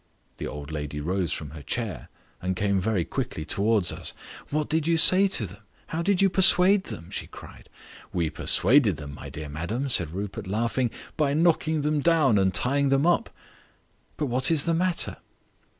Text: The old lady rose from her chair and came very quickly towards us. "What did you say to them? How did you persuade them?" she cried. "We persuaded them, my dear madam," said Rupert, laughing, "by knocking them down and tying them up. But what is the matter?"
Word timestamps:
The 0.37 0.47
old 0.47 0.71
lady 0.71 0.99
rose 0.99 1.31
from 1.31 1.51
her 1.51 1.61
chair 1.61 2.09
and 2.41 2.55
came 2.55 2.79
very 2.81 3.05
quickly 3.05 3.45
towards 3.45 3.91
us. 3.91 4.15
"What 4.49 4.67
did 4.67 4.87
you 4.87 4.97
say 4.97 5.27
to 5.27 5.45
them? 5.45 5.61
How 5.89 6.01
did 6.01 6.23
you 6.23 6.27
persuade 6.27 6.85
them?" 6.85 7.11
she 7.11 7.27
cried. 7.27 7.69
"We 8.11 8.31
persuaded 8.31 8.95
them, 8.95 9.13
my 9.13 9.29
dear 9.29 9.47
madam," 9.47 9.89
said 9.89 10.09
Rupert, 10.09 10.47
laughing, 10.47 10.89
"by 11.17 11.35
knocking 11.35 11.81
them 11.81 11.99
down 11.99 12.39
and 12.39 12.51
tying 12.51 12.89
them 12.89 13.05
up. 13.05 13.29
But 14.17 14.25
what 14.25 14.49
is 14.49 14.65
the 14.65 14.73
matter?" 14.73 15.17